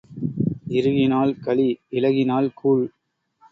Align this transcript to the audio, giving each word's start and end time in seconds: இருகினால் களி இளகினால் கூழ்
இருகினால் 0.69 1.33
களி 1.39 1.67
இளகினால் 1.91 2.49
கூழ் 2.53 2.83